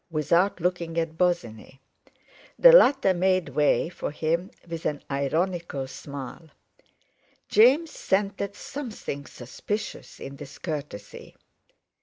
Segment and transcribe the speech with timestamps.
[0.09, 1.79] without looking at Bosinney.
[2.57, 6.49] The latter made way for him with an ironical smile.
[7.49, 11.35] James scented something suspicious in this courtesy.